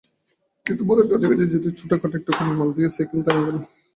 কিন্তু 0.65 0.81
মোড়ের 0.87 1.07
কাছাকাছি 1.11 1.45
যেতেই 1.51 1.77
ছোটখাটো 1.79 2.15
একটা 2.17 2.31
গোলমাল 2.37 2.69
দেখে 2.75 2.89
সাইকেল 2.91 3.19
থেকে 3.19 3.31
নামতে 3.31 3.49
হলো। 3.49 3.59